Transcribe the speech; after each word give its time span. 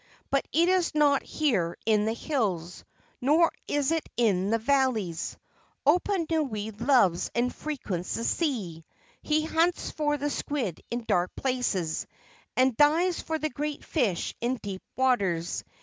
But 0.31 0.47
it 0.51 0.67
is 0.67 0.95
not 0.95 1.21
here 1.21 1.77
in 1.85 2.05
the 2.05 2.13
hills, 2.13 2.83
nor 3.21 3.51
is 3.67 3.91
it 3.91 4.09
in 4.17 4.49
the 4.49 4.57
valleys. 4.57 5.37
Oponui 5.85 6.71
loves 6.87 7.29
and 7.35 7.53
frequents 7.53 8.15
the 8.15 8.23
sea. 8.23 8.83
He 9.21 9.45
hunts 9.45 9.91
for 9.91 10.17
the 10.17 10.31
squid 10.31 10.81
in 10.89 11.03
dark 11.03 11.35
places, 11.35 12.07
and 12.57 12.75
dives 12.75 13.21
for 13.21 13.37
the 13.37 13.51
great 13.51 13.85
fish 13.85 14.33
in 14.41 14.55
deep 14.55 14.81
waters. 14.95 15.63